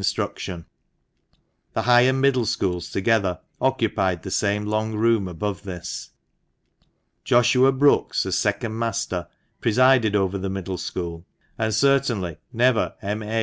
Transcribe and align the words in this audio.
instruction. 0.00 0.64
The 1.74 1.82
high 1.82 2.06
and 2.12 2.22
middle 2.22 2.46
schools 2.46 2.88
together 2.90 3.38
occupied 3.60 4.22
the 4.22 4.30
same 4.30 4.64
long 4.64 4.94
room 4.94 5.28
above 5.28 5.62
this. 5.64 6.08
Joshua 7.22 7.70
Brookes, 7.70 8.24
as 8.24 8.34
second 8.38 8.78
master, 8.78 9.28
presided 9.60 10.16
over 10.16 10.38
the 10.38 10.48
middle 10.58 10.78
school, 10.78 11.26
and 11.58 11.74
surely 11.74 12.38
never 12.50 12.94
M.A. 13.02 13.42